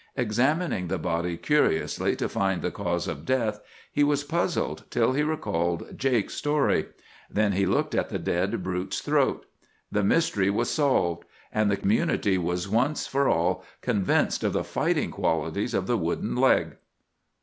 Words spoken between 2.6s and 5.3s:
the cause of death, he was puzzled till he